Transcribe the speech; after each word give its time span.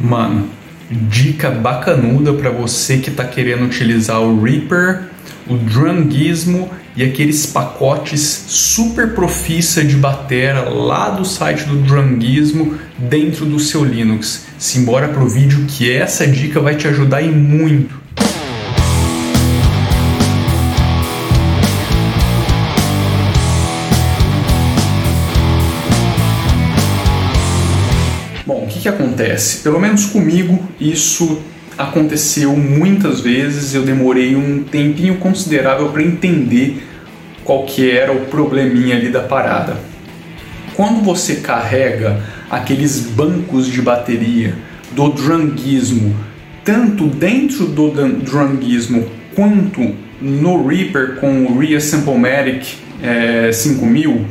Mano, 0.00 0.48
dica 0.90 1.50
bacanuda 1.50 2.32
para 2.32 2.50
você 2.50 2.98
que 2.98 3.10
está 3.10 3.24
querendo 3.24 3.64
utilizar 3.64 4.20
o 4.20 4.42
Reaper, 4.42 5.04
o 5.48 5.56
Drungismo 5.56 6.70
e 6.96 7.02
aqueles 7.02 7.46
pacotes 7.46 8.44
super 8.46 9.14
profissa 9.14 9.84
de 9.84 9.96
batera 9.96 10.68
lá 10.68 11.10
do 11.10 11.24
site 11.24 11.64
do 11.64 11.76
Drungismo 11.82 12.78
dentro 12.98 13.44
do 13.44 13.58
seu 13.58 13.84
Linux. 13.84 14.46
Simbora 14.58 15.08
pro 15.08 15.28
vídeo 15.28 15.66
que 15.68 15.92
essa 15.92 16.26
dica 16.26 16.60
vai 16.60 16.76
te 16.76 16.88
ajudar 16.88 17.22
e 17.22 17.28
muito. 17.28 18.05
Que, 28.86 28.88
acontece? 28.88 29.62
Pelo 29.62 29.80
menos 29.80 30.06
comigo, 30.06 30.62
isso 30.80 31.40
aconteceu 31.76 32.56
muitas 32.56 33.20
vezes. 33.20 33.74
Eu 33.74 33.82
demorei 33.82 34.36
um 34.36 34.62
tempinho 34.62 35.16
considerável 35.16 35.88
para 35.88 36.02
entender 36.02 36.82
qual 37.44 37.64
que 37.64 37.90
era 37.90 38.12
o 38.12 38.26
probleminha 38.26 38.96
ali 38.96 39.08
da 39.08 39.22
parada. 39.22 39.76
Quando 40.74 41.02
você 41.02 41.36
carrega 41.36 42.22
aqueles 42.48 43.00
bancos 43.00 43.66
de 43.66 43.82
bateria 43.82 44.54
do 44.92 45.08
drungismo, 45.08 46.14
tanto 46.64 47.06
dentro 47.06 47.66
do 47.66 47.90
drungismo 47.90 49.06
quanto 49.34 49.94
no 50.20 50.66
Reaper 50.66 51.16
com 51.16 51.46
o 51.46 51.58
Reassemblematic 51.58 52.74
é, 53.02 53.50
5000, 53.52 54.24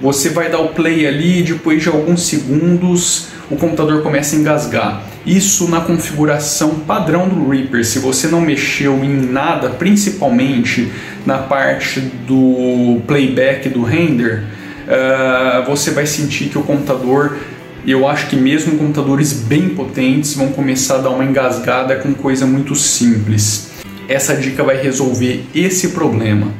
você 0.00 0.28
vai 0.28 0.50
dar 0.50 0.60
o 0.60 0.68
play 0.68 1.06
ali 1.06 1.40
e 1.40 1.42
depois 1.42 1.82
de 1.82 1.88
alguns 1.88 2.26
segundos 2.26 3.28
o 3.50 3.56
computador 3.56 4.02
começa 4.02 4.36
a 4.36 4.38
engasgar. 4.38 5.02
Isso 5.24 5.68
na 5.68 5.80
configuração 5.80 6.80
padrão 6.86 7.28
do 7.28 7.48
Reaper, 7.48 7.84
se 7.84 7.98
você 7.98 8.28
não 8.28 8.40
mexeu 8.40 9.04
em 9.04 9.26
nada, 9.26 9.70
principalmente 9.70 10.92
na 11.24 11.38
parte 11.38 12.00
do 12.00 13.00
playback 13.06 13.68
do 13.68 13.82
render, 13.82 14.44
uh, 14.86 15.66
você 15.66 15.90
vai 15.90 16.06
sentir 16.06 16.48
que 16.48 16.58
o 16.58 16.62
computador, 16.62 17.38
eu 17.86 18.06
acho 18.08 18.28
que 18.28 18.36
mesmo 18.36 18.78
computadores 18.78 19.32
bem 19.32 19.70
potentes 19.70 20.34
vão 20.34 20.48
começar 20.48 20.96
a 20.96 20.98
dar 20.98 21.10
uma 21.10 21.24
engasgada 21.24 21.96
com 21.96 22.14
coisa 22.14 22.46
muito 22.46 22.74
simples. 22.74 23.70
Essa 24.08 24.36
dica 24.36 24.62
vai 24.62 24.80
resolver 24.80 25.44
esse 25.52 25.88
problema. 25.88 26.52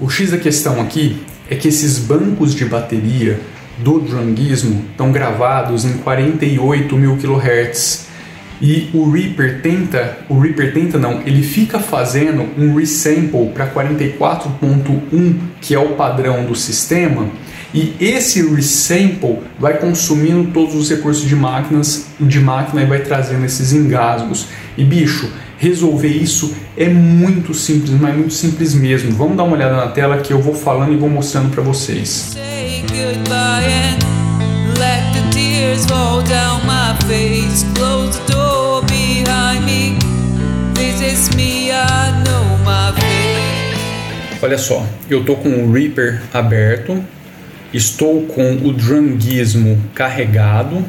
O 0.00 0.08
X 0.08 0.30
da 0.30 0.38
questão 0.38 0.80
aqui 0.80 1.22
é 1.48 1.54
que 1.54 1.68
esses 1.68 1.98
bancos 1.98 2.54
de 2.54 2.64
bateria 2.64 3.38
do 3.78 4.00
drungismo 4.00 4.84
estão 4.90 5.12
gravados 5.12 5.84
em 5.84 5.98
48 5.98 6.96
mil 6.96 7.16
kHz 7.16 8.06
e 8.62 8.90
o 8.92 9.10
Reaper 9.10 9.62
tenta, 9.62 10.18
o 10.28 10.38
Reaper 10.38 10.74
tenta 10.74 10.98
não, 10.98 11.22
ele 11.22 11.42
fica 11.42 11.78
fazendo 11.78 12.46
um 12.58 12.74
resample 12.74 13.50
para 13.54 13.72
44.1 13.72 15.34
que 15.60 15.74
é 15.74 15.78
o 15.78 15.94
padrão 15.94 16.44
do 16.44 16.54
sistema 16.54 17.28
e 17.72 17.94
esse 18.00 18.42
resample 18.42 19.38
vai 19.58 19.78
consumindo 19.78 20.50
todos 20.52 20.74
os 20.74 20.90
recursos 20.90 21.24
de 21.24 21.36
máquinas 21.36 22.06
de 22.18 22.40
máquina 22.40 22.82
e 22.82 22.86
vai 22.86 23.00
trazendo 23.00 23.44
esses 23.44 23.72
engasgos. 23.72 24.48
E 24.76 24.84
bicho 24.84 25.30
resolver 25.60 26.08
isso 26.08 26.54
é 26.76 26.88
muito 26.88 27.52
simples, 27.52 27.90
mas 27.90 28.16
muito 28.16 28.32
simples 28.32 28.74
mesmo. 28.74 29.12
Vamos 29.12 29.36
dar 29.36 29.44
uma 29.44 29.54
olhada 29.54 29.76
na 29.76 29.88
tela 29.88 30.18
que 30.18 30.32
eu 30.32 30.40
vou 30.40 30.54
falando 30.54 30.94
e 30.94 30.96
vou 30.96 31.08
mostrando 31.08 31.50
para 31.50 31.62
vocês. 31.62 32.34
Olha 44.42 44.56
só, 44.56 44.86
eu 45.10 45.22
tô 45.22 45.36
com 45.36 45.50
o 45.50 45.70
Reaper 45.70 46.22
aberto, 46.32 47.04
estou 47.72 48.22
com 48.22 48.54
o 48.56 48.72
Drungismo 48.72 49.80
carregado, 49.94 50.84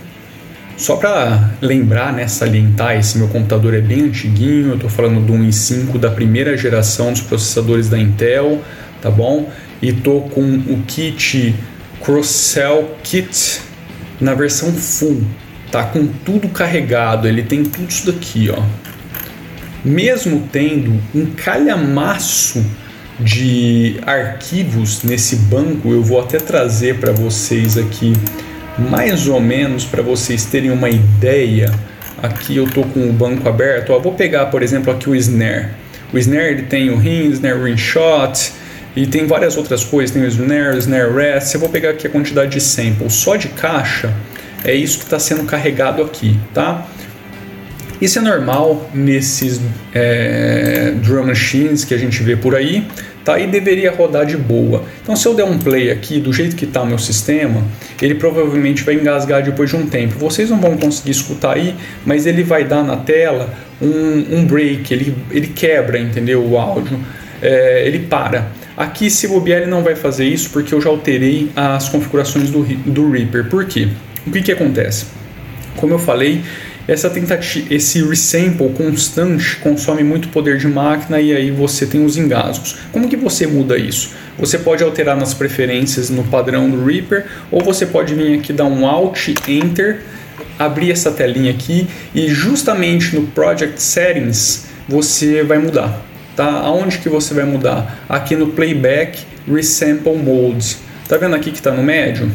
só 0.77 0.95
para 0.95 1.51
lembrar, 1.61 2.11
né, 2.11 2.27
salientar, 2.27 2.97
esse 2.97 3.17
meu 3.17 3.27
computador 3.27 3.73
é 3.75 3.81
bem 3.81 4.05
antiguinho, 4.05 4.69
eu 4.69 4.75
estou 4.75 4.89
falando 4.89 5.23
do 5.23 5.33
1 5.33 5.49
i5 5.49 5.99
da 5.99 6.09
primeira 6.09 6.57
geração 6.57 7.11
dos 7.11 7.21
processadores 7.21 7.87
da 7.87 7.99
Intel, 7.99 8.63
tá 8.99 9.11
bom? 9.11 9.51
E 9.79 9.93
tô 9.93 10.21
com 10.21 10.41
o 10.41 10.83
kit 10.87 11.53
Crosscell 12.03 12.97
Kit 13.03 13.61
na 14.19 14.33
versão 14.33 14.71
full, 14.73 15.21
tá 15.71 15.83
com 15.83 16.07
tudo 16.07 16.49
carregado, 16.49 17.27
ele 17.27 17.43
tem 17.43 17.63
tudo 17.63 17.87
isso 17.87 18.11
daqui, 18.11 18.49
ó. 18.49 18.61
Mesmo 19.85 20.47
tendo 20.51 20.99
um 21.13 21.27
calhamaço 21.27 22.63
de 23.23 23.99
arquivos 24.05 25.03
nesse 25.03 25.35
banco, 25.35 25.91
eu 25.91 26.01
vou 26.01 26.19
até 26.19 26.37
trazer 26.37 26.99
para 26.99 27.11
vocês 27.11 27.77
aqui 27.77 28.13
mais 28.77 29.27
ou 29.27 29.39
menos 29.39 29.85
para 29.85 30.01
vocês 30.01 30.45
terem 30.45 30.71
uma 30.71 30.89
ideia. 30.89 31.71
Aqui 32.21 32.57
eu 32.57 32.69
tô 32.69 32.83
com 32.83 33.09
o 33.09 33.13
banco 33.13 33.47
aberto. 33.47 33.91
Ó, 33.91 33.99
vou 33.99 34.13
pegar, 34.13 34.47
por 34.47 34.63
exemplo, 34.63 34.91
aqui 34.91 35.09
o 35.09 35.15
snare. 35.15 35.69
O 36.13 36.17
snare 36.17 36.53
ele 36.53 36.63
tem 36.63 36.89
o 36.89 36.97
ring, 36.97 37.29
snare 37.31 37.63
ring 37.63 37.77
shot 37.77 38.51
e 38.95 39.07
tem 39.07 39.25
várias 39.25 39.57
outras 39.57 39.83
coisas. 39.83 40.11
Tem 40.11 40.23
o 40.23 40.27
snare, 40.27 40.75
o 40.75 40.79
snare 40.79 41.13
rest. 41.13 41.53
Eu 41.53 41.59
vou 41.59 41.69
pegar 41.69 41.91
aqui 41.91 42.07
a 42.07 42.09
quantidade 42.09 42.51
de 42.51 42.61
samples 42.61 43.13
só 43.13 43.35
de 43.35 43.47
caixa. 43.49 44.13
É 44.63 44.73
isso 44.73 44.99
que 44.99 45.05
está 45.05 45.19
sendo 45.19 45.43
carregado 45.45 46.03
aqui, 46.03 46.39
tá? 46.53 46.87
Isso 47.99 48.17
é 48.17 48.21
normal 48.21 48.89
nesses 48.93 49.61
é, 49.93 50.93
drum 51.03 51.25
machines 51.25 51.83
que 51.83 51.93
a 51.93 51.97
gente 51.97 52.21
vê 52.23 52.35
por 52.35 52.55
aí 52.55 52.87
tá? 53.23 53.39
E 53.39 53.47
deveria 53.47 53.91
rodar 53.91 54.25
de 54.25 54.37
boa. 54.37 54.83
Então, 55.01 55.15
se 55.15 55.27
eu 55.27 55.33
der 55.33 55.43
um 55.43 55.57
play 55.57 55.91
aqui 55.91 56.19
do 56.19 56.31
jeito 56.33 56.55
que 56.55 56.65
está 56.65 56.81
o 56.81 56.85
meu 56.85 56.97
sistema, 56.97 57.63
ele 58.01 58.15
provavelmente 58.15 58.83
vai 58.83 58.95
engasgar 58.95 59.43
depois 59.43 59.69
de 59.69 59.75
um 59.75 59.87
tempo. 59.87 60.17
Vocês 60.17 60.49
não 60.49 60.59
vão 60.59 60.77
conseguir 60.77 61.11
escutar 61.11 61.55
aí, 61.55 61.75
mas 62.05 62.25
ele 62.25 62.43
vai 62.43 62.63
dar 62.63 62.83
na 62.83 62.97
tela 62.97 63.53
um, 63.81 64.37
um 64.37 64.45
break, 64.45 64.93
ele, 64.93 65.15
ele 65.31 65.47
quebra, 65.47 65.99
entendeu? 65.99 66.43
O 66.45 66.57
áudio, 66.57 66.99
é, 67.41 67.87
ele 67.87 67.99
para. 67.99 68.51
Aqui, 68.75 69.09
se 69.09 69.27
bobear, 69.27 69.61
ele 69.61 69.69
não 69.69 69.83
vai 69.83 69.95
fazer 69.95 70.25
isso 70.25 70.49
porque 70.49 70.73
eu 70.73 70.81
já 70.81 70.89
alterei 70.89 71.51
as 71.55 71.89
configurações 71.89 72.49
do, 72.49 72.63
do 72.63 73.11
Reaper. 73.11 73.45
Por 73.45 73.65
quê? 73.65 73.89
O 74.25 74.31
que, 74.31 74.41
que 74.41 74.51
acontece? 74.51 75.05
Como 75.75 75.93
eu 75.93 75.99
falei, 75.99 76.41
essa 76.91 77.09
tentativa, 77.09 77.73
esse 77.73 78.03
resample 78.03 78.69
constante 78.73 79.55
consome 79.57 80.03
muito 80.03 80.27
poder 80.27 80.57
de 80.57 80.67
máquina 80.67 81.21
e 81.21 81.33
aí 81.33 81.49
você 81.49 81.85
tem 81.85 82.03
os 82.03 82.17
engasgos. 82.17 82.79
Como 82.91 83.07
que 83.07 83.15
você 83.15 83.47
muda 83.47 83.77
isso? 83.77 84.11
Você 84.37 84.57
pode 84.57 84.83
alterar 84.83 85.15
nas 85.15 85.33
preferências 85.33 86.09
no 86.09 86.25
padrão 86.25 86.69
do 86.69 86.83
Reaper 86.83 87.27
ou 87.49 87.63
você 87.63 87.85
pode 87.85 88.13
vir 88.13 88.37
aqui 88.37 88.51
dar 88.51 88.65
um 88.65 88.85
Alt 88.85 89.29
Enter, 89.47 90.01
abrir 90.59 90.91
essa 90.91 91.11
telinha 91.11 91.51
aqui 91.51 91.87
e 92.13 92.27
justamente 92.27 93.15
no 93.15 93.25
Project 93.27 93.81
Settings 93.81 94.65
você 94.85 95.43
vai 95.43 95.59
mudar. 95.59 96.05
Tá? 96.35 96.45
Aonde 96.45 96.97
que 96.97 97.07
você 97.07 97.33
vai 97.33 97.45
mudar? 97.45 98.03
Aqui 98.09 98.35
no 98.35 98.47
Playback 98.47 99.19
Resample 99.47 100.17
Mode. 100.17 100.75
Tá 101.07 101.15
vendo 101.15 101.37
aqui 101.37 101.51
que 101.51 101.57
está 101.57 101.71
no 101.71 101.83
médio? 101.83 102.29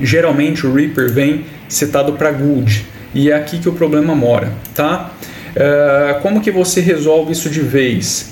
Geralmente 0.00 0.64
o 0.64 0.72
Reaper 0.72 1.12
vem 1.12 1.44
setado 1.68 2.12
para 2.12 2.30
Good 2.30 2.92
e 3.14 3.30
é 3.30 3.34
aqui 3.34 3.58
que 3.58 3.68
o 3.68 3.72
problema 3.72 4.14
mora, 4.14 4.52
tá? 4.74 5.12
Uh, 5.54 6.20
como 6.22 6.40
que 6.40 6.50
você 6.50 6.80
resolve 6.80 7.32
isso 7.32 7.50
de 7.50 7.60
vez? 7.60 8.30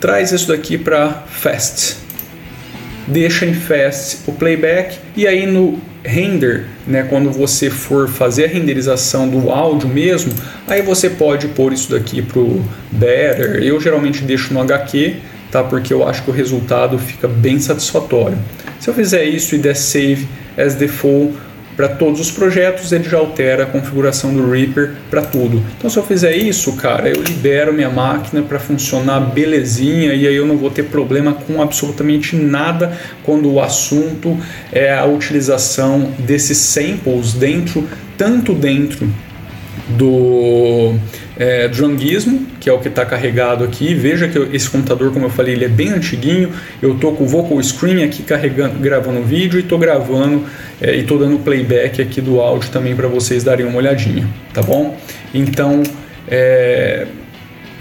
Traz 0.00 0.32
isso 0.32 0.48
daqui 0.48 0.76
para 0.76 1.24
Fast. 1.26 1.96
Deixa 3.06 3.46
em 3.46 3.54
Fast 3.54 4.18
o 4.26 4.32
playback 4.32 4.98
e 5.16 5.26
aí 5.26 5.46
no 5.46 5.78
render, 6.04 6.66
né, 6.86 7.02
quando 7.08 7.30
você 7.30 7.68
for 7.68 8.08
fazer 8.08 8.44
a 8.44 8.48
renderização 8.48 9.28
do 9.28 9.50
áudio 9.50 9.88
mesmo, 9.88 10.32
aí 10.66 10.82
você 10.82 11.10
pode 11.10 11.48
pôr 11.48 11.72
isso 11.72 11.90
daqui 11.90 12.22
pro 12.22 12.64
Better. 12.90 13.62
Eu 13.62 13.80
geralmente 13.80 14.22
deixo 14.22 14.52
no 14.54 14.60
HQ, 14.60 15.16
tá? 15.50 15.62
Porque 15.62 15.92
eu 15.92 16.06
acho 16.06 16.22
que 16.22 16.30
o 16.30 16.32
resultado 16.32 16.98
fica 16.98 17.28
bem 17.28 17.58
satisfatório. 17.58 18.38
Se 18.78 18.88
eu 18.88 18.94
fizer 18.94 19.24
isso 19.24 19.54
e 19.54 19.58
der 19.58 19.76
save 19.76 20.26
as 20.56 20.74
default, 20.74 21.34
para 21.80 21.88
todos 21.88 22.20
os 22.20 22.30
projetos, 22.30 22.92
ele 22.92 23.04
já 23.04 23.16
altera 23.16 23.62
a 23.62 23.66
configuração 23.66 24.34
do 24.34 24.50
Reaper 24.50 24.96
para 25.08 25.22
tudo. 25.22 25.64
Então, 25.78 25.88
se 25.88 25.98
eu 25.98 26.02
fizer 26.02 26.36
isso, 26.36 26.76
cara, 26.76 27.08
eu 27.08 27.22
libero 27.22 27.72
minha 27.72 27.88
máquina 27.88 28.42
para 28.42 28.58
funcionar 28.58 29.18
belezinha 29.20 30.12
e 30.12 30.26
aí 30.26 30.36
eu 30.36 30.44
não 30.44 30.58
vou 30.58 30.68
ter 30.68 30.82
problema 30.82 31.32
com 31.32 31.62
absolutamente 31.62 32.36
nada 32.36 32.92
quando 33.24 33.50
o 33.50 33.62
assunto 33.62 34.36
é 34.70 34.92
a 34.92 35.06
utilização 35.06 36.12
desses 36.18 36.58
samples 36.58 37.32
dentro, 37.32 37.88
tanto 38.18 38.52
dentro 38.52 39.08
do 39.88 40.96
é, 41.40 41.70
que 42.60 42.68
é 42.68 42.72
o 42.72 42.78
que 42.78 42.88
está 42.88 43.06
carregado 43.06 43.64
aqui. 43.64 43.94
Veja 43.94 44.28
que 44.28 44.38
esse 44.54 44.68
computador, 44.68 45.10
como 45.10 45.24
eu 45.24 45.30
falei, 45.30 45.54
ele 45.54 45.64
é 45.64 45.68
bem 45.68 45.88
antiguinho. 45.88 46.52
Eu 46.82 46.94
estou 46.94 47.16
com 47.16 47.24
o 47.24 47.26
Vocal 47.26 47.62
Screen 47.62 48.04
aqui 48.04 48.22
carregando, 48.22 48.78
gravando 48.78 49.22
vídeo 49.22 49.58
e 49.58 49.62
estou 49.62 49.78
gravando 49.78 50.44
é, 50.82 50.94
e 50.94 51.00
estou 51.00 51.18
dando 51.18 51.38
playback 51.38 52.02
aqui 52.02 52.20
do 52.20 52.40
áudio 52.40 52.70
também 52.70 52.94
para 52.94 53.08
vocês 53.08 53.42
darem 53.42 53.64
uma 53.64 53.78
olhadinha, 53.78 54.28
tá 54.52 54.60
bom? 54.60 54.94
Então, 55.32 55.82
é, 56.28 57.06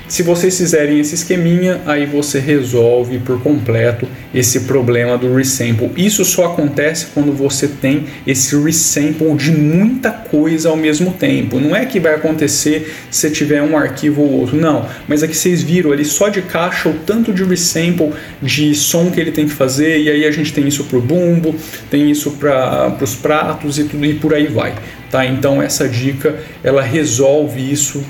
se 0.07 0.23
vocês 0.23 0.57
fizerem 0.57 0.97
esse 0.97 1.15
esqueminha, 1.15 1.81
aí 1.85 2.05
você 2.05 2.39
resolve 2.39 3.19
por 3.19 3.43
completo 3.43 4.07
esse 4.33 4.61
problema 4.61 5.17
do 5.17 5.33
resample. 5.33 5.91
Isso 5.97 6.23
só 6.23 6.45
acontece 6.45 7.07
quando 7.13 7.31
você 7.33 7.67
tem 7.67 8.05
esse 8.25 8.55
resample 8.55 9.35
de 9.35 9.51
muita 9.51 10.11
coisa 10.11 10.69
ao 10.69 10.77
mesmo 10.77 11.13
tempo. 11.13 11.59
Não 11.59 11.75
é 11.75 11.85
que 11.85 11.99
vai 11.99 12.15
acontecer 12.15 12.93
se 13.09 13.29
tiver 13.31 13.61
um 13.61 13.77
arquivo 13.77 14.21
ou 14.21 14.31
outro, 14.31 14.57
não. 14.57 14.85
Mas 15.07 15.23
é 15.23 15.27
que 15.27 15.35
vocês 15.35 15.63
viram 15.63 15.91
ali 15.91 16.05
só 16.05 16.29
de 16.29 16.41
caixa 16.41 16.89
o 16.89 16.93
tanto 17.05 17.33
de 17.33 17.43
resample 17.43 18.11
de 18.41 18.75
som 18.75 19.09
que 19.09 19.19
ele 19.19 19.31
tem 19.31 19.47
que 19.47 19.53
fazer, 19.53 19.99
e 19.99 20.09
aí 20.09 20.25
a 20.25 20.31
gente 20.31 20.53
tem 20.53 20.67
isso 20.67 20.83
para 20.83 20.97
o 20.97 21.01
bumbo, 21.01 21.55
tem 21.89 22.09
isso 22.11 22.31
para 22.31 22.97
os 23.01 23.15
pratos 23.15 23.79
e 23.79 23.83
tudo 23.83 24.05
e 24.05 24.13
por 24.13 24.33
aí 24.33 24.47
vai. 24.47 24.75
Tá? 25.09 25.25
Então 25.25 25.61
essa 25.61 25.87
dica 25.87 26.37
ela 26.63 26.81
resolve 26.81 27.59
isso 27.59 28.03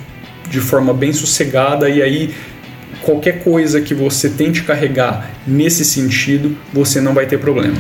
de 0.50 0.60
forma 0.60 0.94
bem 0.94 1.14
sossegada 1.14 1.90
e 1.90 2.02
aí 2.02 2.34
qualquer 3.10 3.44
coisa 3.44 3.82
que 3.82 3.96
você 3.96 4.30
tente 4.30 4.62
carregar 4.62 5.32
nesse 5.48 5.84
sentido, 5.84 6.56
você 6.72 7.02
não 7.02 7.12
vai 7.12 7.26
ter 7.26 7.40
problema. 7.40 7.74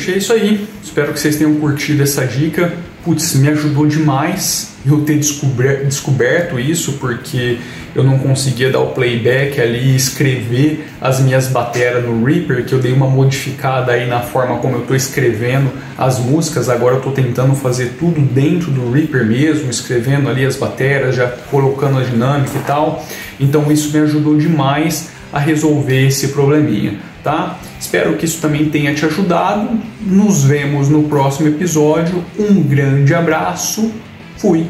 Bicho, 0.00 0.12
é 0.12 0.16
isso 0.16 0.32
aí. 0.32 0.66
Espero 0.82 1.12
que 1.12 1.20
vocês 1.20 1.36
tenham 1.36 1.54
curtido 1.56 2.02
essa 2.02 2.26
dica. 2.26 2.72
Putz, 3.04 3.34
me 3.34 3.48
ajudou 3.48 3.86
demais 3.86 4.72
eu 4.86 5.02
ter 5.02 5.18
descoberto 5.18 6.58
isso, 6.58 6.94
porque 6.94 7.58
eu 7.94 8.02
não 8.02 8.18
conseguia 8.18 8.70
dar 8.70 8.80
o 8.80 8.92
playback 8.92 9.60
ali, 9.60 9.94
escrever 9.94 10.86
as 11.02 11.20
minhas 11.20 11.48
bateras 11.48 12.02
no 12.02 12.24
Reaper, 12.24 12.64
que 12.64 12.72
eu 12.72 12.78
dei 12.78 12.94
uma 12.94 13.08
modificada 13.08 13.92
aí 13.92 14.08
na 14.08 14.20
forma 14.20 14.56
como 14.60 14.76
eu 14.76 14.80
estou 14.80 14.96
escrevendo 14.96 15.70
as 15.98 16.18
músicas. 16.18 16.70
Agora 16.70 16.94
eu 16.94 16.98
estou 17.00 17.12
tentando 17.12 17.54
fazer 17.54 17.96
tudo 17.98 18.22
dentro 18.22 18.70
do 18.70 18.90
Reaper 18.90 19.26
mesmo, 19.26 19.68
escrevendo 19.68 20.30
ali 20.30 20.46
as 20.46 20.56
bateras, 20.56 21.14
já 21.14 21.26
colocando 21.50 21.98
a 21.98 22.02
dinâmica 22.02 22.56
e 22.56 22.62
tal. 22.62 23.04
Então 23.38 23.70
isso 23.70 23.92
me 23.92 23.98
ajudou 23.98 24.34
demais 24.38 25.10
a 25.30 25.38
resolver 25.38 26.06
esse 26.06 26.28
probleminha, 26.28 26.94
tá? 27.22 27.58
Espero 27.78 28.16
que 28.16 28.24
isso 28.24 28.40
também 28.40 28.68
tenha 28.68 28.94
te 28.94 29.04
ajudado. 29.04 29.78
Nos 30.00 30.44
vemos 30.44 30.88
no 30.88 31.04
próximo 31.04 31.48
episódio. 31.48 32.24
Um 32.38 32.62
grande 32.62 33.14
abraço. 33.14 33.92
Fui. 34.36 34.66